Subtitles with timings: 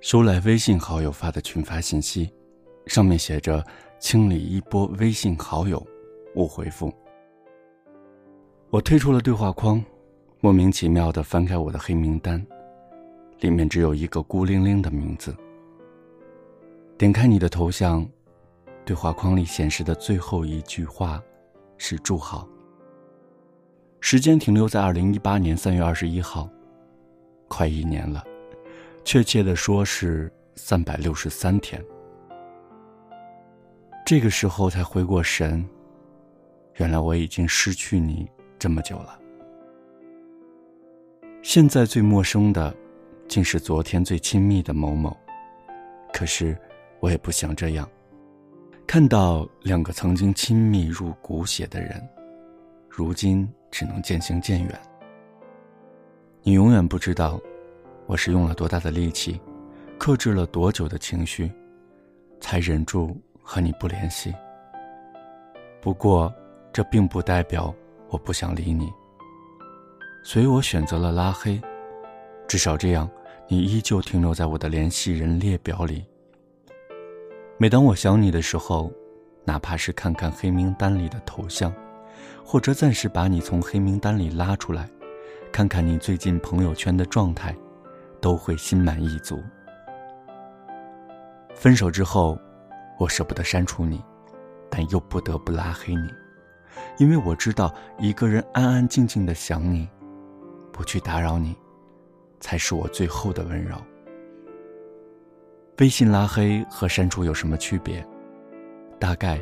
[0.00, 2.32] 收来微信好友发的群发信息，
[2.86, 3.62] 上面写着
[4.00, 5.86] “清理一波微信好友”，
[6.36, 6.90] 勿回复。
[8.70, 9.84] 我退出了对话框，
[10.40, 12.44] 莫名其妙的翻开我的黑名单，
[13.40, 15.36] 里面只有一个孤零零的名字。
[16.96, 18.08] 点开你的头像，
[18.86, 21.22] 对话框里显示的最后一句话
[21.76, 22.48] 是“祝好”。
[24.00, 26.48] 时间停留在二零一八年三月二十一号，
[27.48, 28.24] 快一年了，
[29.04, 31.82] 确切的说是三百六十三天。
[34.06, 35.64] 这个时候才回过神，
[36.76, 38.28] 原来我已经失去你。
[38.58, 39.18] 这么久了，
[41.40, 42.74] 现在最陌生的，
[43.26, 45.16] 竟是昨天最亲密的某某。
[46.12, 46.54] 可是，
[46.98, 47.88] 我也不想这样。
[48.86, 52.06] 看到两个曾经亲密入骨血的人，
[52.86, 54.80] 如今只能渐行渐远。
[56.42, 57.40] 你永远不知道，
[58.10, 59.40] 我是用了多大的力气，
[59.96, 61.48] 克制了多久的情绪，
[62.40, 64.34] 才忍住和你不联系。
[65.80, 66.34] 不过，
[66.72, 67.72] 这并不代表。
[68.08, 68.92] 我不想理你，
[70.24, 71.62] 所以我选择了拉黑，
[72.48, 73.08] 至少这样，
[73.46, 76.04] 你依旧停留在我的联系人列表里。
[77.58, 78.92] 每当我想你的时候，
[79.44, 81.72] 哪怕是看看黑名单里的头像，
[82.44, 84.90] 或者暂时把你从黑名单里拉出来，
[85.52, 87.54] 看看你最近朋友圈的状态，
[88.20, 89.42] 都会心满意足。
[91.54, 92.38] 分手之后，
[92.98, 94.02] 我舍不得删除你，
[94.70, 96.08] 但又不得不拉黑你。
[96.98, 99.88] 因为我知道，一个人安安静静的想你，
[100.72, 101.56] 不去打扰你，
[102.38, 103.76] 才是我最后的温柔。
[105.78, 108.06] 微信拉黑和删除有什么区别？
[108.98, 109.40] 大概，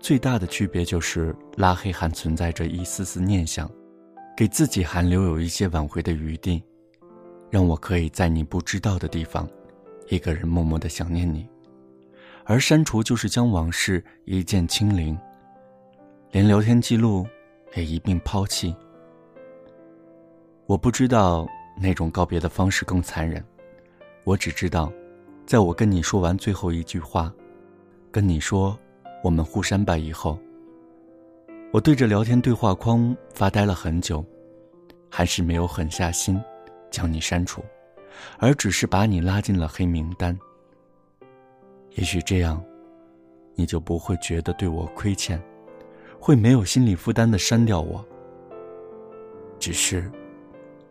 [0.00, 3.70] 最大的区别就是拉黑还存在着一丝丝念想，
[4.36, 6.62] 给自己还留有一些挽回的余地，
[7.50, 9.48] 让我可以在你不知道的地方，
[10.08, 11.46] 一个人默默的想念你；
[12.44, 15.18] 而删除就是将往事一键清零。
[16.30, 17.26] 连聊天记录
[17.74, 18.74] 也一并抛弃。
[20.66, 21.48] 我不知道
[21.80, 23.42] 那种告别的方式更残忍，
[24.24, 24.92] 我只知道，
[25.46, 27.32] 在我跟你说完最后一句话，
[28.12, 28.78] 跟你说
[29.24, 30.38] 我们互删吧以后，
[31.72, 34.22] 我对着聊天对话框发呆了很久，
[35.08, 36.38] 还是没有狠下心
[36.90, 37.64] 将你删除，
[38.38, 40.38] 而只是把你拉进了黑名单。
[41.94, 42.62] 也许这样，
[43.54, 45.42] 你就不会觉得对我亏欠。
[46.20, 48.04] 会没有心理负担的删掉我，
[49.60, 50.10] 只是，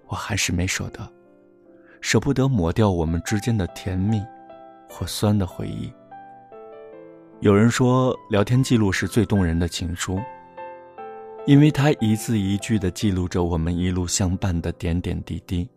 [0.08, 1.06] 我还是没舍得，
[2.00, 4.24] 舍不得抹掉我们之间的甜蜜
[4.90, 5.92] 或酸的回忆。
[7.42, 10.18] 有人说，聊天记录是最动人的情书，
[11.46, 15.70] 因为它一字一句的记录着我们一路相伴的点点滴滴。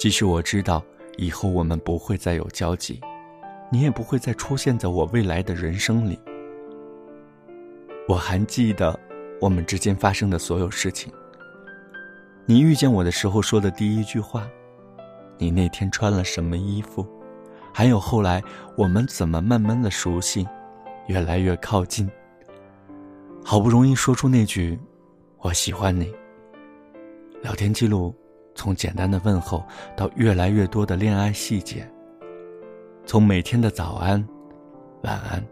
[0.00, 0.82] 即使我知道
[1.18, 2.98] 以后我们不会再有交集，
[3.70, 6.18] 你也不会再出现在我未来的人生里。
[8.08, 8.98] 我还记得
[9.42, 11.12] 我们之间发生的所有事情。
[12.46, 14.48] 你遇见我的时候说的第一句话，
[15.36, 17.06] 你那天穿了什么衣服，
[17.70, 18.42] 还有后来
[18.78, 20.48] 我们怎么慢慢的熟悉，
[21.08, 22.10] 越来越靠近。
[23.44, 24.80] 好不容易说出那句
[25.40, 26.10] “我喜欢你”，
[27.44, 28.14] 聊天记录
[28.60, 29.64] 从简单的问候
[29.96, 31.90] 到越来越多的恋爱细节，
[33.06, 34.22] 从每天的早安、
[35.00, 35.42] 晚安。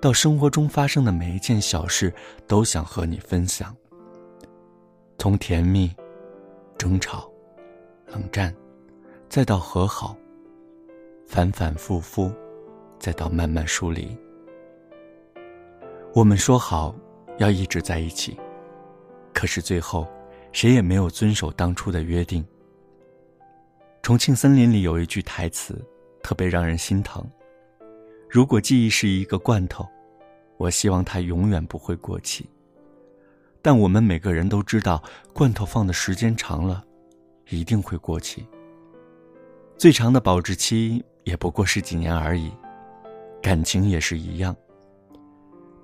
[0.00, 2.12] 到生活中发生的每一件小事，
[2.48, 3.72] 都想和你分享。
[5.16, 5.94] 从甜蜜、
[6.76, 7.30] 争吵、
[8.08, 8.52] 冷战，
[9.28, 10.16] 再到和好，
[11.28, 12.32] 反反复复，
[12.98, 14.18] 再到慢慢疏离。
[16.12, 16.92] 我们说好
[17.38, 18.36] 要一直在一起，
[19.32, 20.04] 可是最后，
[20.52, 22.44] 谁也没有遵守当初的约定。
[24.02, 25.80] 重庆森林里有一句台词，
[26.22, 27.24] 特别让人心疼。
[28.28, 29.86] 如果记忆是一个罐头，
[30.56, 32.48] 我希望它永远不会过期。
[33.62, 35.02] 但我们每个人都知道，
[35.34, 36.82] 罐头放的时间长了，
[37.50, 38.46] 一定会过期。
[39.76, 42.50] 最长的保质期也不过是几年而已，
[43.42, 44.56] 感情也是一样。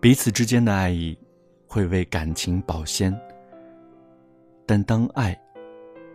[0.00, 1.18] 彼此之间的爱意
[1.66, 3.14] 会为感情保鲜，
[4.66, 5.38] 但当爱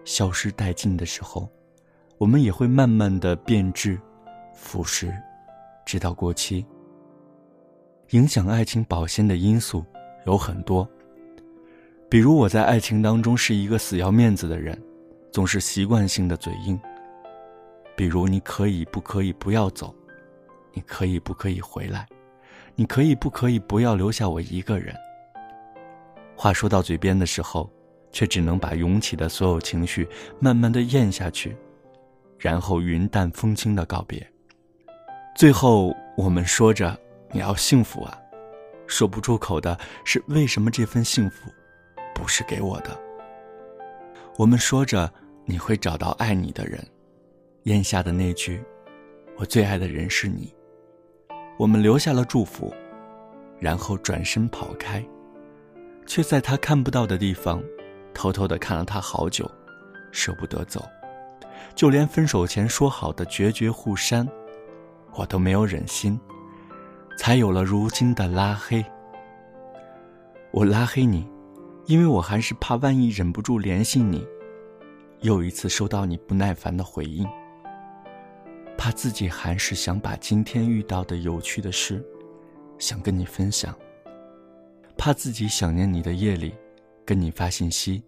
[0.03, 1.49] 消失殆尽的时候，
[2.17, 3.99] 我们也会慢慢的变质、
[4.53, 5.11] 腐蚀。
[5.83, 6.65] 直到过期。
[8.11, 9.83] 影响爱情保鲜的因素
[10.25, 10.87] 有很多，
[12.07, 14.79] 比如我在爱情当中是一个死要面子的人，
[15.31, 16.79] 总是习惯性的嘴硬。
[17.95, 19.93] 比如你可以不可以不要走，
[20.71, 22.07] 你可以不可以回来，
[22.75, 24.95] 你可以不可以不要留下我一个人。
[26.37, 27.69] 话说到嘴边的时候，
[28.11, 30.07] 却只能把涌起的所有情绪
[30.39, 31.55] 慢慢的咽下去，
[32.37, 34.25] 然后云淡风轻的告别。
[35.35, 36.97] 最后，我们说着
[37.31, 38.17] 你要幸福啊，
[38.85, 41.49] 说不出口的是为什么这份幸福
[42.13, 42.99] 不是给我的。
[44.37, 45.11] 我们说着
[45.45, 46.85] 你会找到爱你的人，
[47.63, 48.61] 咽下的那句
[49.37, 50.53] “我最爱的人是你”，
[51.57, 52.73] 我们留下了祝福，
[53.59, 55.03] 然后转身跑开，
[56.05, 57.63] 却在他看不到的地方，
[58.13, 59.49] 偷偷的看了他好久，
[60.11, 60.87] 舍不得走，
[61.75, 64.27] 就连分手前说好的决绝互删。
[65.13, 66.19] 我都没有忍心，
[67.17, 68.83] 才有了如今的拉黑。
[70.51, 71.29] 我拉黑你，
[71.85, 74.25] 因为我还是怕万一忍不住联系你，
[75.19, 77.27] 又一次收到你不耐烦的回应，
[78.77, 82.01] 怕自己还是想把今天遇到的有趣的事，
[82.79, 83.75] 想跟你分享，
[84.97, 86.53] 怕自己想念你的夜里，
[87.05, 88.03] 跟你发信息。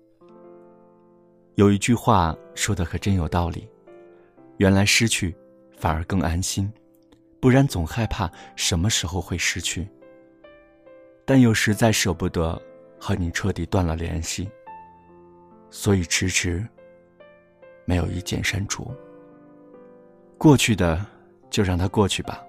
[1.55, 3.69] 有一句话说的可真有道理，
[4.57, 5.35] 原来失去，
[5.77, 6.71] 反而更安心。
[7.39, 9.85] 不然总害怕什么时候会失去，
[11.25, 12.59] 但又实在舍不得
[12.97, 14.49] 和你彻底断了联系，
[15.69, 16.65] 所以迟迟
[17.83, 18.89] 没有一键删除。
[20.37, 21.05] 过去的
[21.49, 22.41] 就让它过去吧，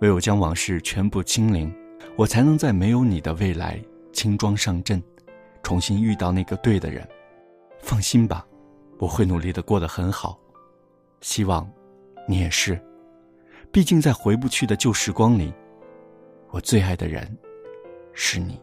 [0.00, 1.74] 唯有将往事全部清零，
[2.16, 3.82] 我才能在没有你的未来
[4.12, 5.02] 轻装上阵，
[5.62, 7.06] 重新遇到那个对的人。
[7.80, 8.46] 放心吧，
[8.98, 10.38] 我会努力的过得很好，
[11.20, 11.68] 希望
[12.26, 12.80] 你也是。
[13.70, 15.52] 毕竟，在回不去的旧时光里，
[16.50, 17.38] 我最爱的人
[18.12, 18.60] 是你。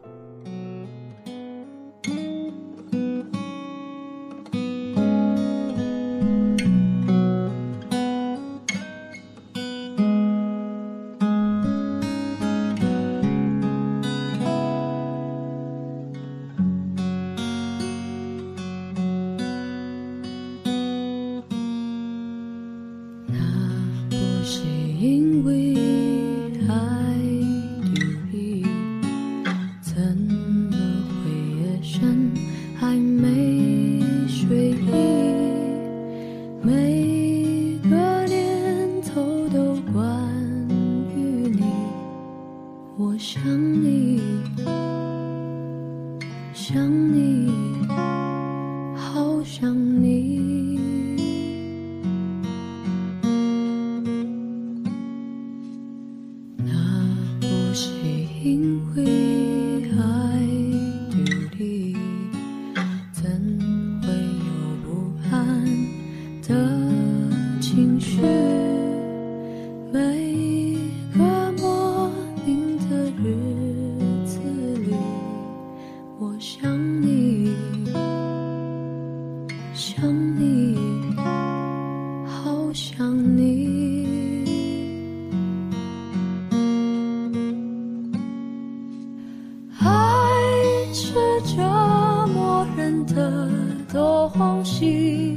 [93.96, 95.34] 多欢喜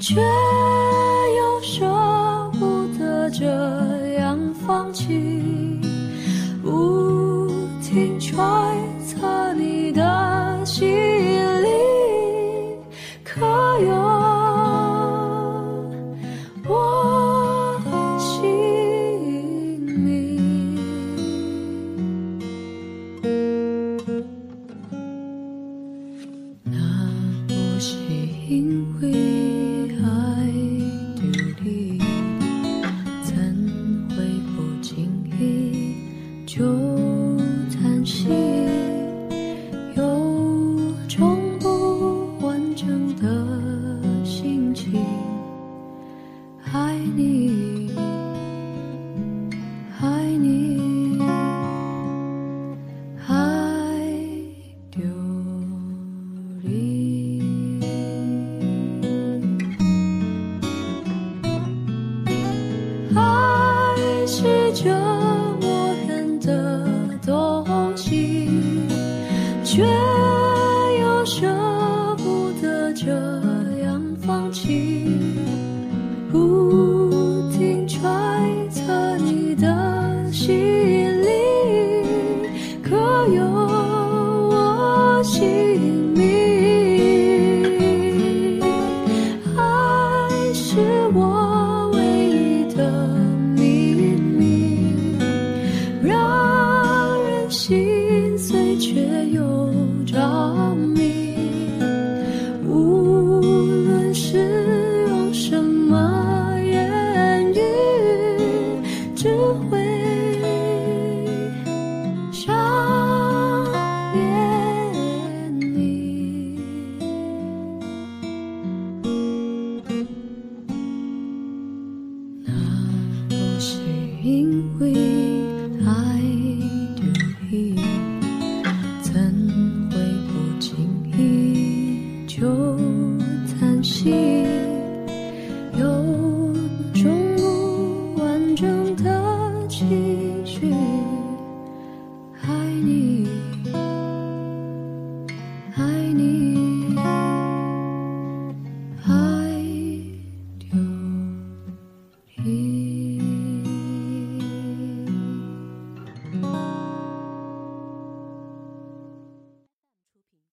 [0.00, 1.86] 却又舍
[2.58, 3.46] 不得这
[4.14, 4.36] 样
[4.66, 5.06] 放弃，
[6.64, 7.48] 不
[7.80, 8.69] 停揣